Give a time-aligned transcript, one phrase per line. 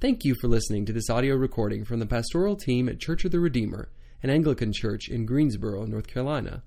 [0.00, 3.32] Thank you for listening to this audio recording from the pastoral team at Church of
[3.32, 3.90] the Redeemer,
[4.22, 6.62] an Anglican church in Greensboro, North Carolina.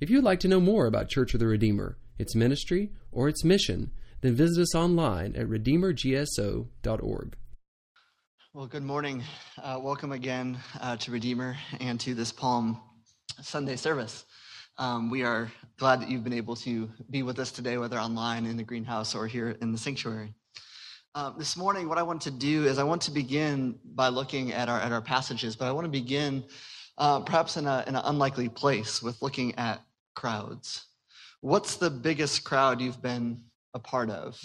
[0.00, 3.44] If you'd like to know more about Church of the Redeemer, its ministry, or its
[3.44, 7.36] mission, then visit us online at redeemergso.org.
[8.52, 9.22] Well, good morning.
[9.62, 12.82] Uh, welcome again uh, to Redeemer and to this Palm
[13.42, 14.24] Sunday service.
[14.76, 18.44] Um, we are glad that you've been able to be with us today, whether online
[18.44, 20.34] in the greenhouse or here in the sanctuary.
[21.14, 24.50] Uh, this morning, what I want to do is I want to begin by looking
[24.54, 26.42] at our at our passages, but I want to begin
[26.96, 29.82] uh, perhaps in, a, in an unlikely place with looking at
[30.14, 30.86] crowds.
[31.42, 33.42] What's the biggest crowd you've been
[33.74, 34.40] a part of?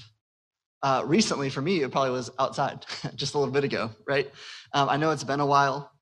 [0.84, 4.30] Uh, recently, for me, it probably was outside, just a little bit ago, right?
[4.74, 5.94] Um, I know it's been a while,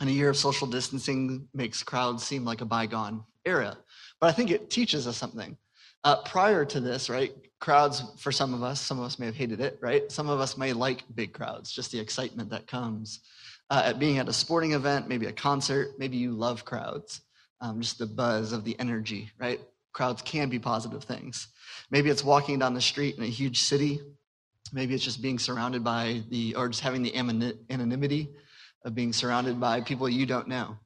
[0.00, 3.78] and a year of social distancing makes crowds seem like a bygone era,
[4.20, 5.56] but I think it teaches us something.
[6.04, 9.34] Uh, prior to this, right, crowds for some of us, some of us may have
[9.34, 10.10] hated it, right?
[10.12, 13.20] Some of us may like big crowds, just the excitement that comes
[13.70, 15.98] uh, at being at a sporting event, maybe a concert.
[15.98, 17.22] Maybe you love crowds,
[17.60, 19.60] um, just the buzz of the energy, right?
[19.92, 21.48] Crowds can be positive things.
[21.90, 24.00] Maybe it's walking down the street in a huge city.
[24.72, 28.30] Maybe it's just being surrounded by the, or just having the anonymity
[28.84, 30.76] of being surrounded by people you don't know.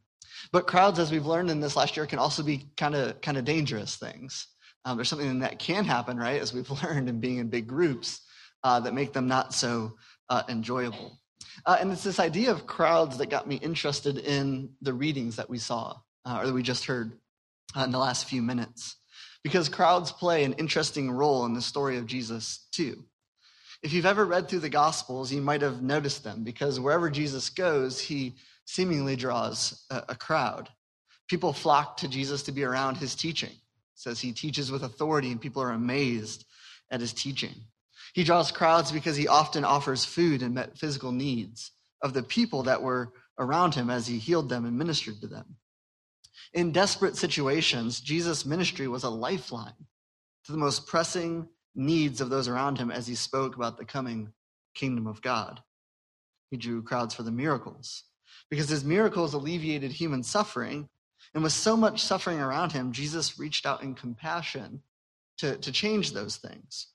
[0.51, 3.37] But crowds, as we've learned in this last year, can also be kind of kind
[3.37, 4.49] of dangerous things.
[4.85, 8.21] Um, there's something that can happen, right, as we've learned in being in big groups,
[8.65, 9.95] uh, that make them not so
[10.29, 11.19] uh, enjoyable.
[11.67, 15.51] Uh, and it's this idea of crowds that got me interested in the readings that
[15.51, 17.13] we saw, uh, or that we just heard
[17.77, 18.97] uh, in the last few minutes.
[19.43, 23.05] Because crowds play an interesting role in the story of Jesus, too.
[23.83, 27.51] If you've ever read through the Gospels, you might have noticed them, because wherever Jesus
[27.51, 30.69] goes, he seemingly draws a, a crowd.
[31.29, 33.51] People flock to Jesus to be around his teaching
[33.95, 36.45] says he teaches with authority and people are amazed
[36.91, 37.55] at his teaching.
[38.15, 42.65] He draws crowds because he often offers food and met physical needs of the people
[42.65, 45.57] that were around him as he healed them and ministered to them.
[46.53, 49.87] In desperate situations, Jesus' ministry was a lifeline
[50.45, 54.33] to the most pressing needs of those around him as he spoke about the coming
[54.75, 55.61] kingdom of God.
[56.51, 58.05] He drew crowds for the miracles
[58.51, 60.89] because his miracles alleviated human suffering
[61.35, 64.83] and with so much suffering around him, Jesus reached out in compassion
[65.39, 66.89] to, to change those things.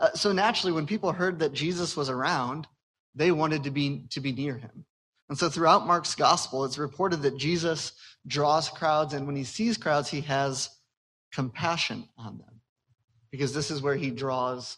[0.00, 2.66] Uh, so naturally, when people heard that Jesus was around,
[3.14, 4.84] they wanted to be, to be near him.
[5.28, 7.92] And so throughout Mark's gospel, it's reported that Jesus
[8.26, 10.70] draws crowds, and when he sees crowds, he has
[11.32, 12.60] compassion on them
[13.30, 14.76] because this is where he draws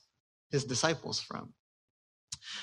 [0.50, 1.52] his disciples from.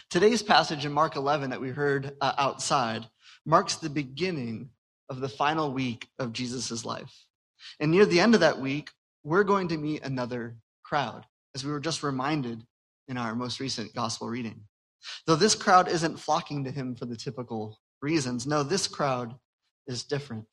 [0.09, 3.05] Today's passage in Mark 11 that we heard uh, outside
[3.45, 4.69] marks the beginning
[5.13, 7.25] of the final week of Jesus' life.
[7.79, 8.89] And near the end of that week,
[9.23, 12.65] we're going to meet another crowd, as we were just reminded
[13.07, 14.61] in our most recent gospel reading.
[15.27, 19.35] Though this crowd isn't flocking to him for the typical reasons, no, this crowd
[19.85, 20.47] is different.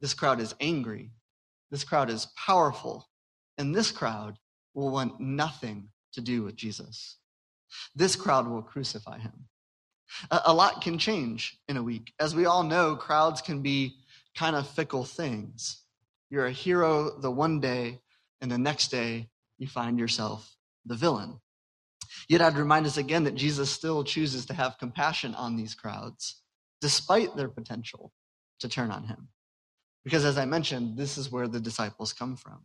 [0.00, 1.10] This crowd is angry.
[1.70, 3.10] This crowd is powerful.
[3.58, 4.38] And this crowd
[4.72, 7.18] will want nothing to do with Jesus.
[7.94, 9.48] This crowd will crucify him.
[10.30, 12.12] A lot can change in a week.
[12.18, 13.96] As we all know, crowds can be
[14.34, 15.82] kind of fickle things.
[16.30, 18.00] You're a hero the one day,
[18.40, 19.28] and the next day
[19.58, 21.40] you find yourself the villain.
[22.28, 26.42] Yet I'd remind us again that Jesus still chooses to have compassion on these crowds,
[26.80, 28.12] despite their potential
[28.60, 29.28] to turn on him.
[30.04, 32.62] Because as I mentioned, this is where the disciples come from.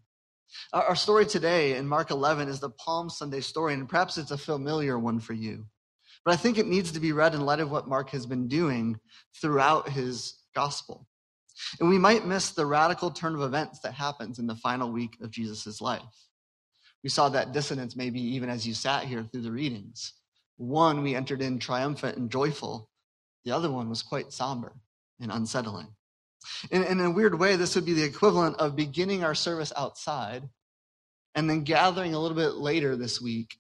[0.73, 4.37] Our story today in Mark 11 is the Palm Sunday story, and perhaps it's a
[4.37, 5.65] familiar one for you.
[6.23, 8.47] But I think it needs to be read in light of what Mark has been
[8.47, 8.99] doing
[9.41, 11.07] throughout his gospel.
[11.79, 15.17] And we might miss the radical turn of events that happens in the final week
[15.21, 16.01] of Jesus' life.
[17.03, 20.13] We saw that dissonance maybe even as you sat here through the readings.
[20.57, 22.89] One, we entered in triumphant and joyful.
[23.45, 24.73] The other one was quite somber
[25.19, 25.87] and unsettling.
[26.69, 30.47] In, in a weird way, this would be the equivalent of beginning our service outside
[31.33, 33.57] and then gathering a little bit later this week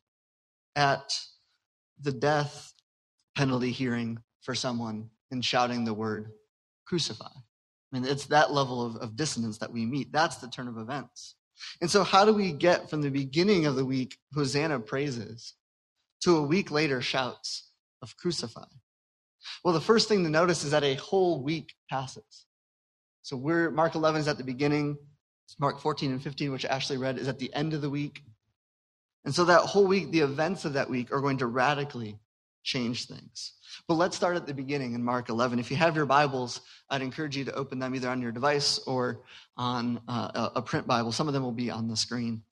[0.75, 1.11] at
[2.03, 2.73] the death
[3.35, 6.31] penalty hearing for someone and shouting the word
[6.85, 7.25] crucify.
[7.25, 10.11] I mean, it's that level of, of dissonance that we meet.
[10.11, 11.35] That's the turn of events.
[11.81, 15.53] And so, how do we get from the beginning of the week, Hosanna praises,
[16.21, 17.69] to a week later, shouts
[18.01, 18.65] of crucify?
[19.63, 22.45] Well, the first thing to notice is that a whole week passes.
[23.21, 24.97] So, we're, Mark 11 is at the beginning,
[25.59, 28.23] Mark 14 and 15, which Ashley read, is at the end of the week.
[29.25, 32.19] And so that whole week, the events of that week are going to radically
[32.63, 33.53] change things.
[33.87, 35.59] But let's start at the beginning in Mark 11.
[35.59, 38.79] If you have your Bibles, I'd encourage you to open them either on your device
[38.79, 39.21] or
[39.57, 41.11] on uh, a print Bible.
[41.11, 42.43] Some of them will be on the screen.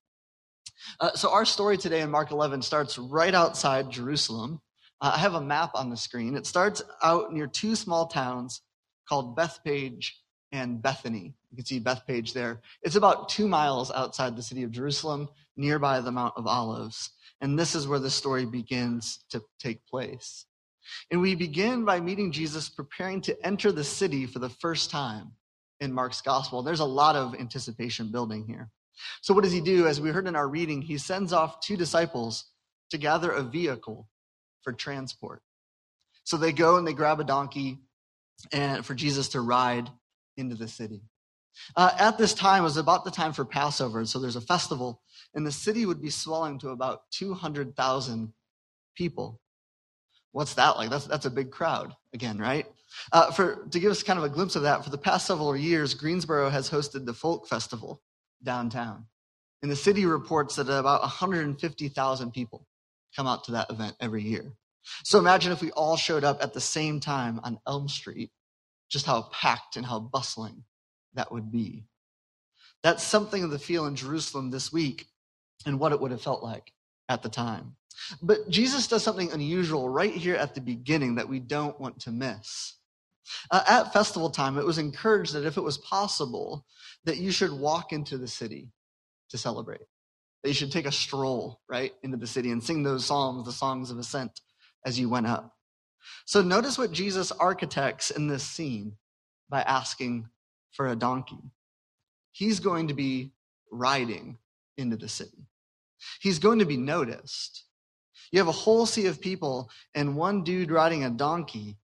[1.00, 4.62] Uh, so our story today in Mark 11 starts right outside Jerusalem
[5.02, 6.36] Uh, I have a map on the screen.
[6.36, 8.62] It starts out near two small towns
[9.08, 10.22] called Bethphage
[10.52, 11.34] and Bethany.
[11.52, 12.62] You can see Bethphage there.
[12.82, 15.30] It's about two miles outside the city of Jerusalem,
[15.60, 17.12] nearby the Mount of Olives.
[17.42, 20.46] And this is where the story begins to take place.
[21.12, 25.32] And we begin by meeting Jesus preparing to enter the city for the first time
[25.80, 26.64] in Mark's gospel.
[26.64, 28.70] There's a lot of anticipation building here.
[29.22, 29.88] So, what does he do?
[29.88, 32.46] As we heard in our reading, he sends off two disciples
[32.90, 34.08] to gather a vehicle
[34.64, 35.42] for transport.
[36.24, 37.80] So they go and they grab a donkey
[38.52, 39.90] and for Jesus to ride
[40.38, 41.02] into the city.
[41.76, 45.02] Uh, at this time, was about the time for Passover, so there's a festival,
[45.34, 48.34] and the city would be swelling to about 200,000
[48.96, 49.40] people.
[50.32, 50.90] What's that like?
[50.90, 52.66] That's, that's a big crowd, again, right?
[53.12, 55.56] Uh, for, to give us kind of a glimpse of that, for the past several
[55.56, 58.02] years, Greensboro has hosted the Folk Festival
[58.44, 59.06] downtown.
[59.62, 62.66] And the city reports that about 150,000 people
[63.16, 64.54] come out to that event every year.
[65.04, 68.32] So imagine if we all showed up at the same time on Elm Street,
[68.90, 70.64] just how packed and how bustling
[71.14, 71.86] that would be.
[72.84, 75.08] That's something of the feel in Jerusalem this week
[75.66, 76.72] and what it would have felt like
[77.10, 77.76] at the time.
[78.22, 82.12] But Jesus does something unusual right here at the beginning that we don't want to
[82.12, 82.76] miss.
[83.52, 86.66] Uh, at festival time, it was encouraged that if it was possible,
[87.06, 88.72] that you should walk into the city
[89.30, 89.82] to celebrate.
[90.44, 93.52] That you should take a stroll, right, into the city and sing those psalms, the
[93.52, 94.40] songs of ascent,
[94.86, 95.54] as you went up.
[96.26, 98.94] So notice what Jesus architects in this scene
[99.50, 100.30] by asking
[100.72, 101.52] for a donkey.
[102.32, 103.34] He's going to be
[103.72, 104.38] riding
[104.78, 105.48] into the city.
[106.22, 107.66] He's going to be noticed.
[108.32, 111.78] You have a whole sea of people and one dude riding a donkey.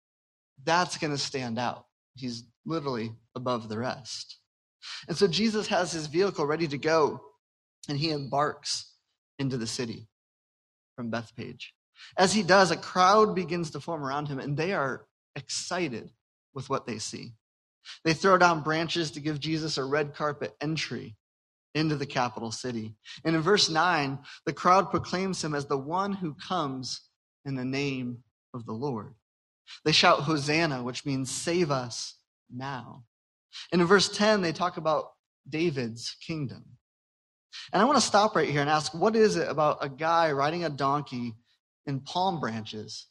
[0.63, 1.85] That's going to stand out.
[2.15, 4.37] He's literally above the rest.
[5.07, 7.21] And so Jesus has his vehicle ready to go
[7.89, 8.93] and he embarks
[9.39, 10.07] into the city
[10.95, 11.73] from Bethphage.
[12.17, 15.05] As he does, a crowd begins to form around him, and they are
[15.35, 16.11] excited
[16.53, 17.33] with what they see.
[18.03, 21.15] They throw down branches to give Jesus a red carpet entry
[21.73, 22.95] into the capital city.
[23.23, 27.01] And in verse 9, the crowd proclaims him as the one who comes
[27.43, 28.19] in the name
[28.53, 29.13] of the Lord.
[29.83, 32.15] They shout, Hosanna, which means save us
[32.53, 33.03] now.
[33.71, 35.11] And in verse 10, they talk about
[35.47, 36.63] David's kingdom.
[37.71, 40.31] And I want to stop right here and ask what is it about a guy
[40.31, 41.35] riding a donkey
[41.85, 43.07] in palm branches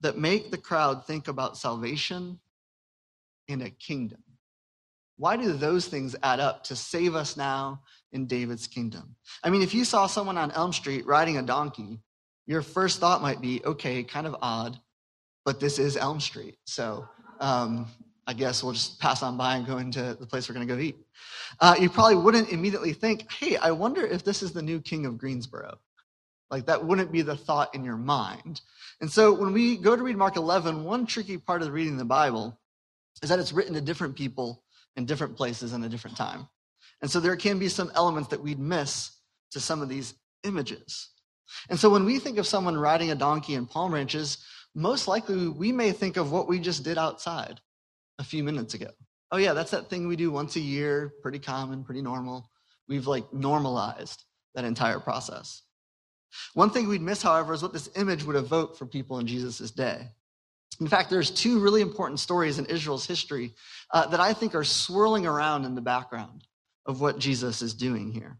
[0.00, 2.38] that make the crowd think about salvation
[3.48, 4.22] and a kingdom?
[5.16, 9.16] Why do those things add up to save us now in David's kingdom?
[9.42, 12.00] I mean, if you saw someone on Elm Street riding a donkey,
[12.46, 14.78] your first thought might be, okay, kind of odd,
[15.44, 16.56] but this is Elm Street.
[16.64, 17.08] So
[17.40, 17.86] um,
[18.28, 20.74] I guess we'll just pass on by and go into the place we're going to
[20.74, 20.96] go eat.
[21.60, 25.04] Uh, you probably wouldn't immediately think, hey, I wonder if this is the new king
[25.04, 25.78] of Greensboro.
[26.50, 28.60] Like that wouldn't be the thought in your mind.
[29.00, 32.04] And so when we go to read Mark 11, one tricky part of reading the
[32.04, 32.58] Bible
[33.22, 34.62] is that it's written to different people
[34.96, 36.48] in different places and a different time.
[37.00, 39.10] And so there can be some elements that we'd miss
[39.52, 41.10] to some of these images.
[41.70, 44.38] And so when we think of someone riding a donkey in palm branches,
[44.74, 47.60] most likely we may think of what we just did outside
[48.18, 48.90] a few minutes ago.
[49.30, 52.50] Oh, yeah, that's that thing we do once a year, pretty common, pretty normal.
[52.88, 54.24] We've like normalized
[54.54, 55.62] that entire process.
[56.54, 59.70] One thing we'd miss, however, is what this image would evoke for people in Jesus'
[59.70, 60.08] day.
[60.80, 63.54] In fact, there's two really important stories in Israel's history
[63.92, 66.46] uh, that I think are swirling around in the background
[66.86, 68.38] of what Jesus is doing here.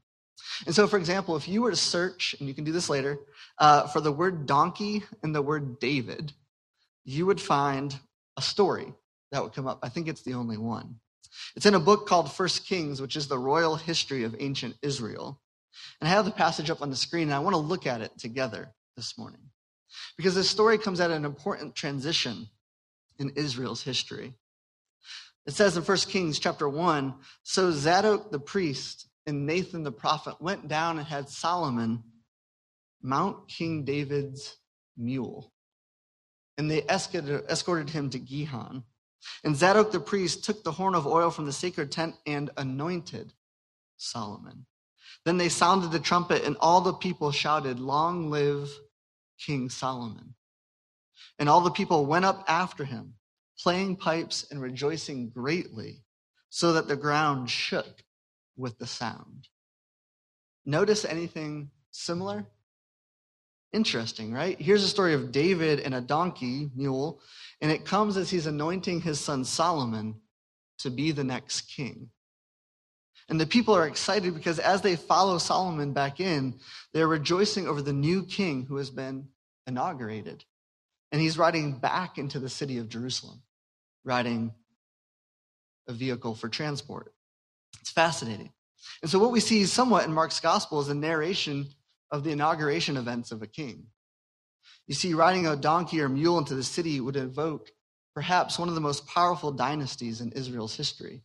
[0.66, 3.18] And so, for example, if you were to search, and you can do this later,
[3.59, 6.33] uh, for the word donkey and the word David,
[7.04, 7.99] you would find
[8.37, 8.92] a story
[9.33, 9.80] that would come up.
[9.83, 10.97] I think it's the only one.
[11.57, 15.40] It's in a book called First Kings, which is the royal history of ancient Israel.
[16.00, 18.00] And I have the passage up on the screen, and I want to look at
[18.00, 19.40] it together this morning.
[20.16, 22.49] Because this story comes at an important transition
[23.18, 24.35] in Israel's history.
[25.47, 30.40] It says in 1 Kings chapter 1 So Zadok the priest and Nathan the prophet
[30.40, 32.02] went down and had Solomon
[33.02, 34.57] mount King David's
[34.97, 35.52] mule.
[36.57, 38.85] And they escorted him to Gihon.
[39.45, 43.33] And Zadok the priest took the horn of oil from the sacred tent and anointed
[43.97, 44.66] Solomon.
[45.25, 48.71] Then they sounded the trumpet, and all the people shouted, Long live
[49.38, 50.35] King Solomon.
[51.38, 53.14] And all the people went up after him,
[53.59, 56.02] playing pipes and rejoicing greatly,
[56.50, 58.02] so that the ground shook
[58.57, 59.49] with the sound.
[60.64, 62.47] Notice anything similar?
[63.73, 64.59] Interesting, right?
[64.61, 67.21] Here's a story of David and a donkey, mule,
[67.61, 70.14] and it comes as he's anointing his son Solomon
[70.78, 72.11] to be the next king.
[73.28, 76.58] And the people are excited because as they follow Solomon back in,
[76.92, 79.28] they're rejoicing over the new king who has been
[79.66, 80.44] inaugurated.
[81.12, 83.42] And he's riding back into the city of Jerusalem,
[84.04, 84.52] riding
[85.87, 87.12] a vehicle for transport.
[87.80, 88.52] It's fascinating.
[89.02, 91.68] And so, what we see somewhat in Mark's gospel is a narration
[92.11, 93.87] of the inauguration events of a king.
[94.87, 97.70] You see, riding a donkey or mule into the city would evoke
[98.14, 101.23] perhaps one of the most powerful dynasties in Israel's history,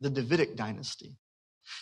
[0.00, 1.16] the Davidic dynasty.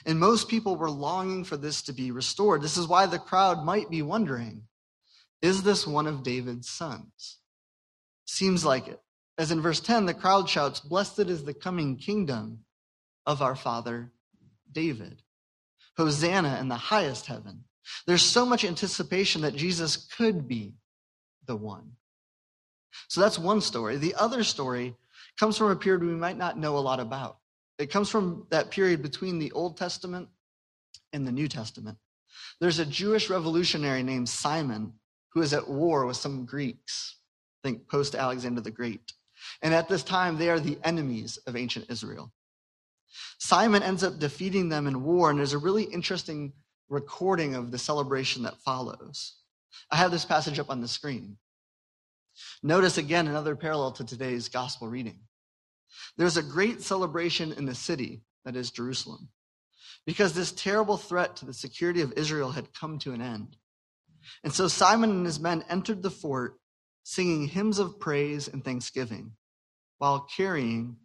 [0.07, 2.62] And most people were longing for this to be restored.
[2.62, 4.62] This is why the crowd might be wondering
[5.40, 7.38] is this one of David's sons?
[8.25, 9.00] Seems like it.
[9.38, 12.64] As in verse 10, the crowd shouts, Blessed is the coming kingdom
[13.25, 14.11] of our father
[14.73, 15.23] David.
[15.97, 17.64] Hosanna in the highest heaven.
[18.07, 20.75] There's so much anticipation that Jesus could be
[21.47, 21.92] the one.
[23.09, 23.97] So that's one story.
[23.97, 24.95] The other story
[25.38, 27.38] comes from a period we might not know a lot about.
[27.78, 30.28] It comes from that period between the Old Testament
[31.12, 31.99] and the New Testament.
[32.61, 34.94] There's a Jewish revolutionary named Simon
[35.32, 37.16] who is at war with some Greeks,
[37.62, 39.12] I think post Alexander the Great.
[39.62, 42.32] And at this time, they are the enemies of ancient Israel.
[43.38, 46.52] Simon ends up defeating them in war, and there's a really interesting
[46.88, 49.37] recording of the celebration that follows.
[49.90, 51.37] I have this passage up on the screen.
[52.62, 55.20] Notice again another parallel to today's gospel reading.
[56.16, 59.28] There's a great celebration in the city, that is Jerusalem,
[60.07, 63.57] because this terrible threat to the security of Israel had come to an end.
[64.42, 66.59] And so Simon and his men entered the fort
[67.02, 69.33] singing hymns of praise and thanksgiving
[69.99, 70.97] while carrying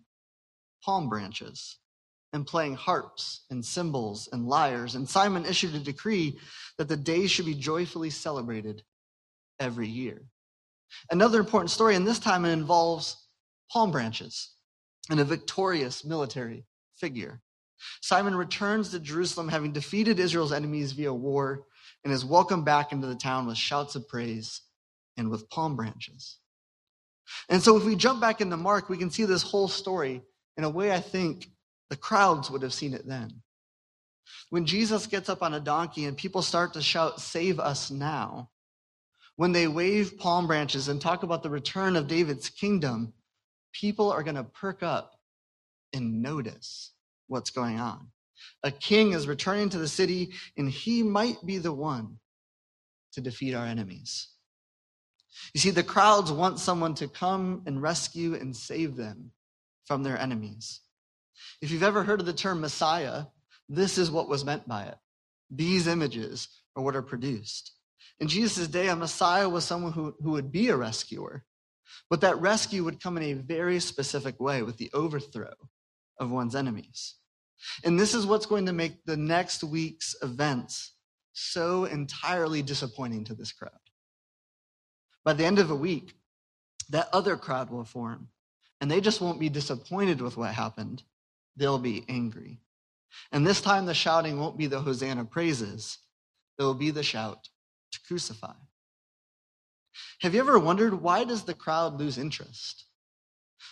[0.83, 1.79] palm branches
[2.33, 4.95] and playing harps and cymbals and lyres.
[4.95, 6.39] And Simon issued a decree
[6.77, 8.83] that the day should be joyfully celebrated
[9.59, 10.23] every year.
[11.11, 13.27] Another important story, and this time it involves
[13.71, 14.53] palm branches
[15.09, 17.41] and a victorious military figure.
[18.01, 21.63] Simon returns to Jerusalem having defeated Israel's enemies via war
[22.03, 24.61] and is welcomed back into the town with shouts of praise
[25.17, 26.37] and with palm branches.
[27.49, 30.21] And so if we jump back into Mark, we can see this whole story
[30.57, 31.47] in a way I think
[31.89, 33.41] the crowds would have seen it then.
[34.49, 38.49] When Jesus gets up on a donkey and people start to shout, Save us now,
[39.35, 43.13] when they wave palm branches and talk about the return of David's kingdom,
[43.73, 45.19] people are going to perk up
[45.93, 46.91] and notice
[47.27, 48.07] what's going on.
[48.63, 52.19] A king is returning to the city, and he might be the one
[53.13, 54.29] to defeat our enemies.
[55.53, 59.31] You see, the crowds want someone to come and rescue and save them
[59.85, 60.81] from their enemies.
[61.61, 63.25] If you've ever heard of the term Messiah,
[63.69, 64.97] this is what was meant by it.
[65.49, 67.73] These images are what are produced.
[68.19, 71.43] In Jesus' day, a Messiah was someone who, who would be a rescuer,
[72.09, 75.53] but that rescue would come in a very specific way with the overthrow
[76.19, 77.15] of one's enemies.
[77.83, 80.93] And this is what's going to make the next week's events
[81.33, 83.71] so entirely disappointing to this crowd.
[85.23, 86.13] By the end of a week,
[86.89, 88.27] that other crowd will form,
[88.81, 91.03] and they just won't be disappointed with what happened.
[91.55, 92.59] They'll be angry.
[93.31, 95.99] And this time, the shouting won't be the Hosanna praises,
[96.59, 97.47] it will be the shout
[97.91, 98.53] to crucify.
[100.23, 102.85] Have you ever wondered why does the crowd lose interest?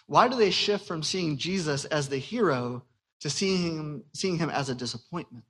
[0.05, 2.83] Why do they shift from seeing Jesus as the hero
[3.21, 5.45] to seeing him, seeing him as a disappointment?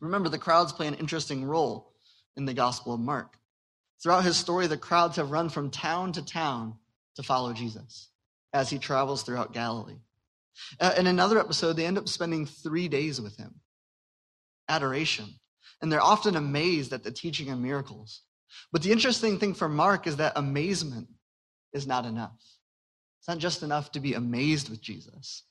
[0.00, 1.92] Remember, the crowds play an interesting role
[2.38, 3.36] in the Gospel of Mark.
[4.02, 6.76] Throughout his story, the crowds have run from town to town
[7.16, 8.08] to follow Jesus
[8.54, 10.00] as he travels throughout Galilee.
[10.80, 13.56] Uh, in another episode, they end up spending three days with him.
[14.70, 15.34] Adoration,
[15.82, 18.22] and they're often amazed at the teaching and miracles.
[18.72, 21.08] But the interesting thing for Mark is that amazement
[21.72, 22.38] is not enough.
[23.20, 25.44] It's not just enough to be amazed with Jesus.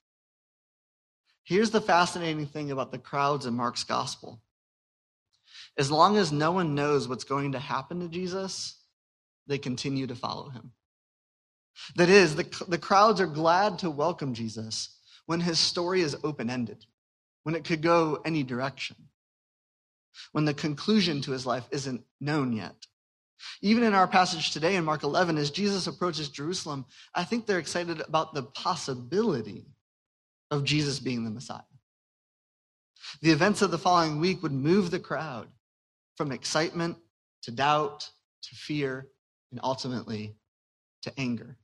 [1.44, 4.42] Here's the fascinating thing about the crowds in Mark's gospel.
[5.78, 8.82] As long as no one knows what's going to happen to Jesus,
[9.48, 10.72] they continue to follow him.
[11.96, 16.50] That is, the, the crowds are glad to welcome Jesus when his story is open
[16.50, 16.86] ended,
[17.44, 19.07] when it could go any direction
[20.32, 22.76] when the conclusion to his life isn't known yet.
[23.62, 27.60] Even in our passage today in Mark 11, as Jesus approaches Jerusalem, I think they're
[27.60, 29.66] excited about the possibility
[30.50, 31.62] of Jesus being the Messiah.
[33.22, 35.48] The events of the following week would move the crowd
[36.16, 36.98] from excitement
[37.44, 38.10] to doubt
[38.42, 39.08] to fear
[39.52, 40.36] and ultimately
[41.04, 41.58] to anger.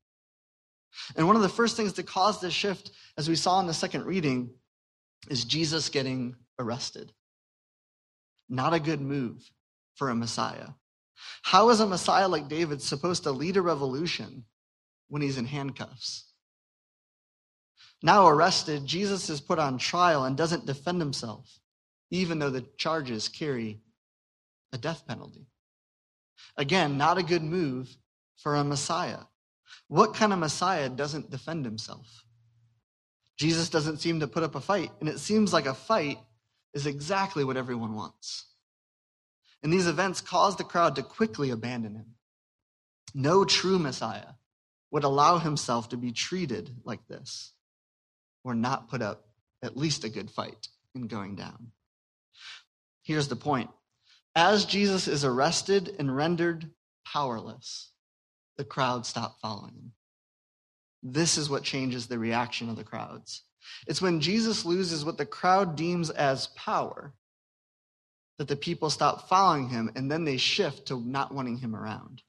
[1.16, 3.74] And one of the first things to cause this shift, as we saw in the
[3.74, 4.52] second reading,
[5.30, 7.12] is Jesus getting arrested.
[8.54, 9.50] Not a good move
[9.96, 10.68] for a Messiah.
[11.42, 14.46] How is a Messiah like David supposed to lead a revolution
[15.08, 16.32] when he's in handcuffs?
[18.04, 21.50] Now arrested, Jesus is put on trial and doesn't defend himself,
[22.12, 23.82] even though the charges carry
[24.72, 25.48] a death penalty.
[26.56, 27.98] Again, not a good move
[28.38, 29.22] for a Messiah.
[29.88, 32.24] What kind of Messiah doesn't defend himself?
[33.36, 36.20] Jesus doesn't seem to put up a fight, and it seems like a fight
[36.74, 38.46] is exactly what everyone wants.
[39.62, 42.16] And these events caused the crowd to quickly abandon him.
[43.14, 44.34] No true Messiah
[44.92, 47.54] would allow himself to be treated like this
[48.44, 49.26] or not put up
[49.62, 51.72] at least a good fight in going down.
[53.04, 53.70] Here's the point
[54.36, 56.72] as Jesus is arrested and rendered
[57.06, 57.92] powerless,
[58.58, 59.92] the crowd stop following him.
[61.04, 63.44] This is what changes the reaction of the crowds.
[63.88, 67.14] It's when Jesus loses what the crowd deems as power
[68.38, 72.22] that the people stop following him and then they shift to not wanting him around.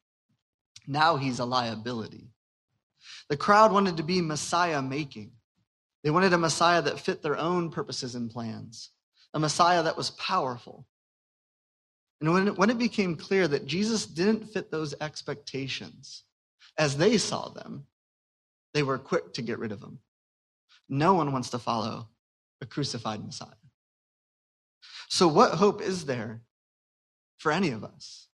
[0.86, 2.28] Now he's a liability.
[3.28, 5.32] The crowd wanted to be Messiah making.
[6.02, 8.90] They wanted a Messiah that fit their own purposes and plans,
[9.32, 10.86] a Messiah that was powerful.
[12.20, 16.24] And when it, when it became clear that Jesus didn't fit those expectations
[16.78, 17.86] as they saw them,
[18.74, 19.98] they were quick to get rid of him.
[20.88, 22.08] No one wants to follow
[22.60, 23.48] a crucified Messiah.
[25.08, 26.42] So, what hope is there
[27.38, 28.28] for any of us?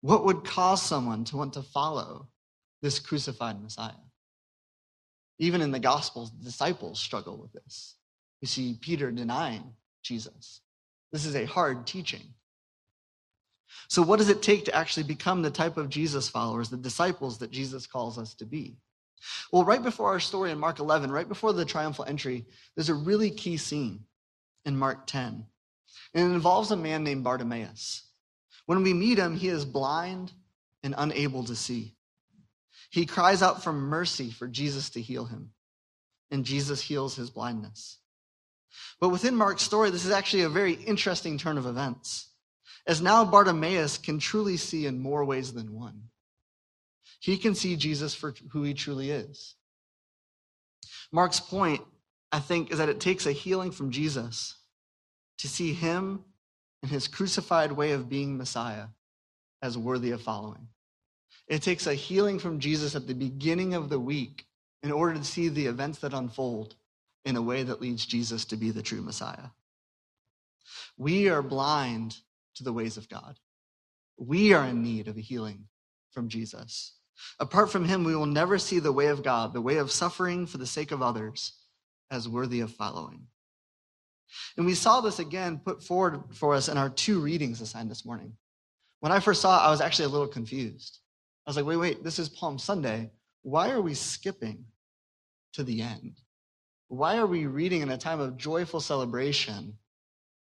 [0.00, 2.28] What would cause someone to want to follow
[2.80, 3.92] this crucified Messiah?
[5.38, 7.96] Even in the Gospels, the disciples struggle with this.
[8.40, 10.60] You see Peter denying Jesus.
[11.12, 12.34] This is a hard teaching.
[13.88, 17.38] So, what does it take to actually become the type of Jesus followers, the disciples
[17.38, 18.76] that Jesus calls us to be?
[19.50, 22.94] Well, right before our story in Mark 11, right before the triumphal entry, there's a
[22.94, 24.04] really key scene
[24.64, 25.46] in Mark 10.
[26.14, 28.04] And it involves a man named Bartimaeus.
[28.66, 30.32] When we meet him, he is blind
[30.82, 31.94] and unable to see.
[32.90, 35.52] He cries out for mercy for Jesus to heal him,
[36.30, 37.98] and Jesus heals his blindness.
[39.00, 42.28] But within Mark's story, this is actually a very interesting turn of events,
[42.86, 46.04] as now Bartimaeus can truly see in more ways than one.
[47.22, 49.54] He can see Jesus for who he truly is.
[51.12, 51.80] Mark's point,
[52.32, 54.56] I think, is that it takes a healing from Jesus
[55.38, 56.24] to see him
[56.82, 58.86] and his crucified way of being Messiah
[59.62, 60.66] as worthy of following.
[61.46, 64.46] It takes a healing from Jesus at the beginning of the week
[64.82, 66.74] in order to see the events that unfold
[67.24, 69.50] in a way that leads Jesus to be the true Messiah.
[70.98, 72.16] We are blind
[72.56, 73.38] to the ways of God.
[74.18, 75.66] We are in need of a healing
[76.10, 76.94] from Jesus.
[77.38, 80.46] Apart from him, we will never see the way of God, the way of suffering
[80.46, 81.54] for the sake of others,
[82.10, 83.26] as worthy of following.
[84.56, 88.04] And we saw this again put forward for us in our two readings assigned this
[88.04, 88.34] morning.
[89.00, 90.98] When I first saw it, I was actually a little confused.
[91.46, 93.10] I was like, wait, wait, this is Palm Sunday.
[93.42, 94.64] Why are we skipping
[95.54, 96.20] to the end?
[96.88, 99.78] Why are we reading in a time of joyful celebration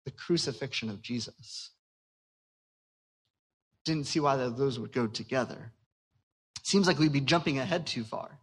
[0.06, 1.72] the crucifixion of Jesus?
[3.86, 5.72] Didn't see why those would go together.
[6.70, 8.38] Seems like we'd be jumping ahead too far.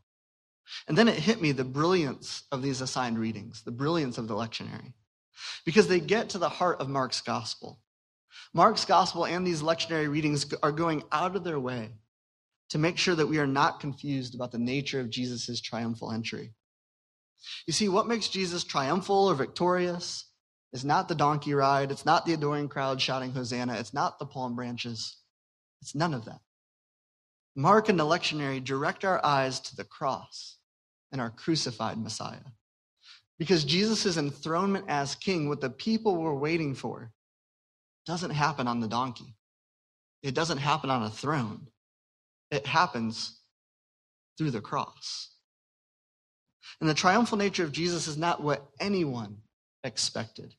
[0.89, 4.35] And then it hit me the brilliance of these assigned readings, the brilliance of the
[4.35, 4.95] lectionary,
[5.65, 7.79] because they get to the heart of Mark's gospel.
[8.53, 11.93] Mark's gospel and these lectionary readings are going out of their way
[12.71, 16.53] to make sure that we are not confused about the nature of Jesus' triumphal entry.
[17.69, 20.25] You see, what makes Jesus triumphal or victorious
[20.73, 24.27] is not the donkey ride, it's not the adoring crowd shouting Hosanna, it's not the
[24.27, 25.17] palm branches,
[25.81, 26.41] it's none of that.
[27.57, 30.59] Mark and the lectionary direct our eyes to the cross
[31.11, 32.53] and our crucified Messiah.
[33.39, 37.13] Because Jesus' enthronement as king, what the people were waiting for,
[38.05, 39.35] doesn't happen on the donkey.
[40.23, 41.69] It doesn't happen on a throne.
[42.51, 43.41] It happens
[44.37, 45.31] through the cross.
[46.81, 49.39] And the triumphal nature of Jesus is not what anyone
[49.83, 50.55] expected.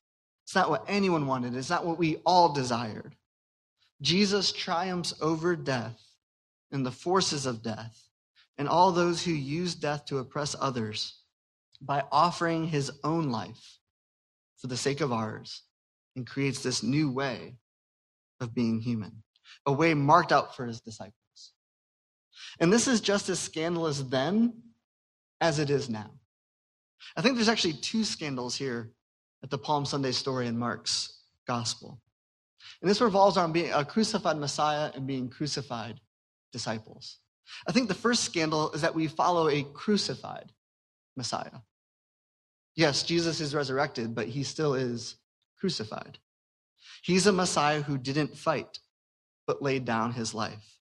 [0.45, 1.55] It's not what anyone wanted.
[1.55, 3.15] It's not what we all desired.
[4.01, 6.06] Jesus triumphs over death
[6.71, 8.07] and the forces of death
[8.57, 11.21] and all those who use death to oppress others
[11.81, 13.77] by offering his own life
[14.57, 15.63] for the sake of ours
[16.15, 17.55] and creates this new way
[18.39, 19.23] of being human,
[19.65, 21.13] a way marked out for his disciples.
[22.59, 24.53] And this is just as scandalous then
[25.39, 26.11] as it is now.
[27.15, 28.91] I think there's actually two scandals here
[29.43, 32.01] at the Palm Sunday story in Mark's gospel.
[32.81, 35.99] And this revolves around being a crucified Messiah and being crucified
[36.51, 37.19] disciples.
[37.67, 40.51] I think the first scandal is that we follow a crucified
[41.15, 41.61] Messiah.
[42.75, 45.15] Yes, Jesus is resurrected, but he still is
[45.59, 46.19] crucified.
[47.01, 48.79] He's a Messiah who didn't fight,
[49.47, 50.77] but laid down his life.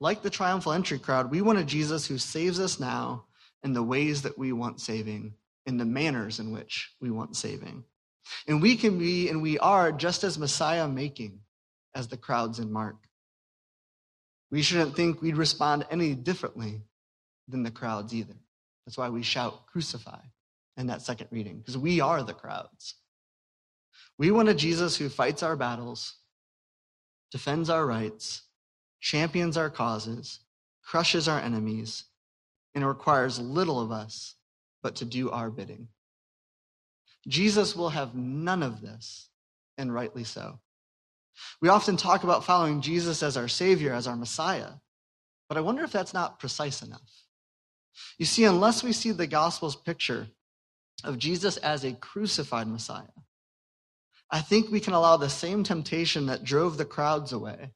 [0.00, 3.24] Like the triumphal entry crowd, we want a Jesus who saves us now
[3.62, 5.34] in the ways that we want saving,
[5.66, 7.84] in the manners in which we want saving.
[8.46, 11.40] And we can be, and we are, just as Messiah making
[11.94, 12.96] as the crowds in Mark.
[14.50, 16.82] We shouldn't think we'd respond any differently
[17.48, 18.34] than the crowds either.
[18.84, 20.20] That's why we shout, crucify,
[20.76, 22.94] in that second reading, because we are the crowds.
[24.18, 26.16] We want a Jesus who fights our battles,
[27.30, 28.42] defends our rights,
[29.00, 30.40] champions our causes,
[30.82, 32.04] crushes our enemies,
[32.74, 34.34] and requires little of us
[34.82, 35.88] but to do our bidding.
[37.28, 39.28] Jesus will have none of this,
[39.76, 40.58] and rightly so.
[41.60, 44.72] We often talk about following Jesus as our Savior, as our Messiah,
[45.48, 47.26] but I wonder if that's not precise enough.
[48.18, 50.28] You see, unless we see the Gospel's picture
[51.04, 53.04] of Jesus as a crucified Messiah,
[54.30, 57.72] I think we can allow the same temptation that drove the crowds away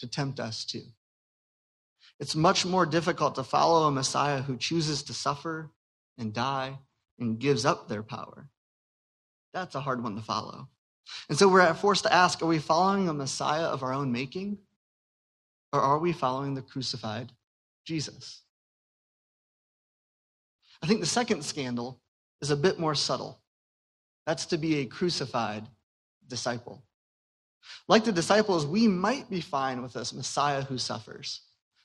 [0.00, 0.82] to tempt us too.
[2.18, 5.70] It's much more difficult to follow a Messiah who chooses to suffer
[6.18, 6.78] and die
[7.18, 8.48] and gives up their power.
[9.52, 10.68] That's a hard one to follow.
[11.28, 14.58] And so we're forced to ask are we following a Messiah of our own making?
[15.72, 17.32] Or are we following the crucified
[17.84, 18.42] Jesus?
[20.82, 22.00] I think the second scandal
[22.40, 23.40] is a bit more subtle.
[24.26, 25.64] That's to be a crucified
[26.28, 26.82] disciple.
[27.88, 31.42] Like the disciples, we might be fine with this Messiah who suffers.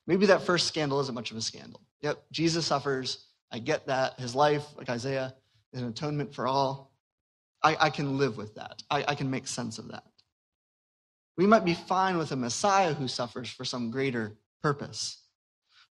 [0.07, 1.81] Maybe that first scandal isn't much of a scandal.
[2.01, 3.25] Yep, Jesus suffers.
[3.51, 4.19] I get that.
[4.19, 5.34] His life, like Isaiah,
[5.73, 6.90] is an atonement for all.
[7.63, 8.82] I, I can live with that.
[8.89, 10.04] I, I can make sense of that.
[11.38, 15.17] We might be fine with a Messiah who suffers for some greater purpose,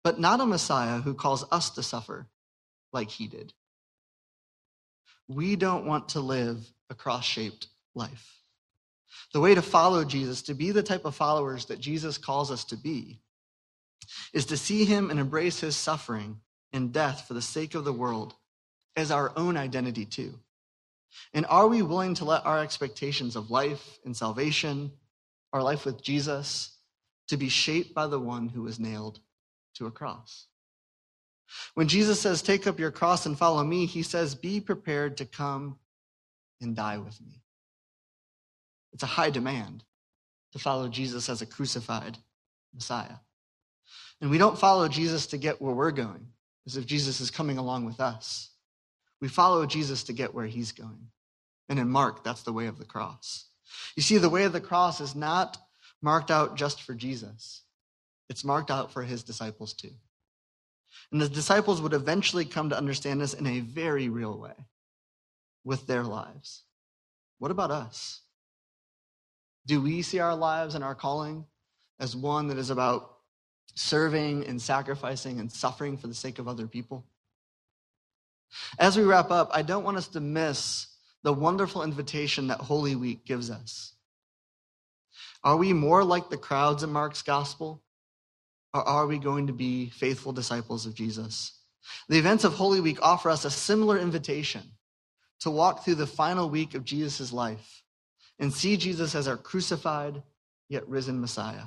[0.03, 2.27] but not a Messiah who calls us to suffer
[2.91, 3.53] like he did.
[5.27, 8.33] We don't want to live a cross shaped life.
[9.33, 12.63] The way to follow Jesus, to be the type of followers that Jesus calls us
[12.65, 13.19] to be,
[14.33, 16.39] is to see him and embrace his suffering
[16.71, 18.35] and death for the sake of the world
[18.95, 20.33] as our own identity, too.
[21.33, 24.91] And are we willing to let our expectations of life and salvation,
[25.53, 26.75] our life with Jesus,
[27.27, 29.19] to be shaped by the one who was nailed
[29.75, 30.47] to a cross?
[31.73, 35.25] When Jesus says, Take up your cross and follow me, he says, Be prepared to
[35.25, 35.77] come
[36.61, 37.41] and die with me.
[38.93, 39.83] It's a high demand
[40.53, 42.17] to follow Jesus as a crucified
[42.73, 43.17] Messiah.
[44.21, 46.27] And we don't follow Jesus to get where we're going,
[46.65, 48.49] as if Jesus is coming along with us.
[49.21, 51.07] We follow Jesus to get where he's going.
[51.69, 53.45] And in Mark, that's the way of the cross.
[53.95, 55.57] You see, the way of the cross is not
[56.01, 57.63] marked out just for Jesus,
[58.29, 59.91] it's marked out for his disciples too.
[61.11, 64.53] And the disciples would eventually come to understand this in a very real way
[65.63, 66.63] with their lives.
[67.39, 68.21] What about us?
[69.65, 71.45] Do we see our lives and our calling
[71.99, 73.17] as one that is about
[73.75, 77.05] serving and sacrificing and suffering for the sake of other people?
[78.79, 80.87] As we wrap up, I don't want us to miss
[81.23, 83.93] the wonderful invitation that Holy Week gives us.
[85.43, 87.81] Are we more like the crowds in Mark's gospel,
[88.73, 91.59] or are we going to be faithful disciples of Jesus?
[92.09, 94.63] The events of Holy Week offer us a similar invitation
[95.39, 97.83] to walk through the final week of Jesus' life
[98.39, 100.21] and see Jesus as our crucified
[100.69, 101.63] yet risen Messiah.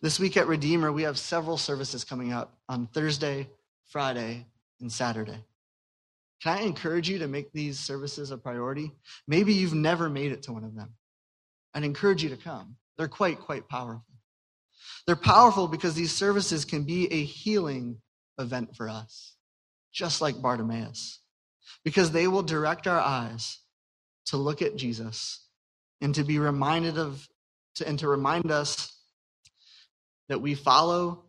[0.00, 3.48] This week at Redeemer, we have several services coming up on Thursday,
[3.86, 4.46] Friday,
[4.80, 5.44] and Saturday.
[6.42, 8.92] Can I encourage you to make these services a priority?
[9.26, 10.94] Maybe you've never made it to one of them.
[11.74, 12.76] I'd encourage you to come.
[12.98, 14.04] They're quite, quite powerful.
[15.06, 17.98] They're powerful because these services can be a healing
[18.38, 19.34] event for us,
[19.92, 21.20] just like Bartimaeus,
[21.84, 23.60] because they will direct our eyes
[24.26, 25.46] to look at Jesus
[26.00, 27.26] and to be reminded of,
[27.76, 28.92] to, and to remind us
[30.28, 31.24] that we follow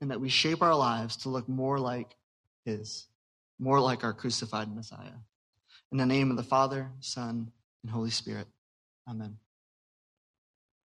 [0.00, 2.14] and that we shape our lives to look more like
[2.64, 3.06] His
[3.58, 5.18] more like our crucified Messiah.
[5.92, 7.50] In the name of the Father, Son,
[7.82, 8.48] and Holy Spirit.
[9.08, 9.36] Amen.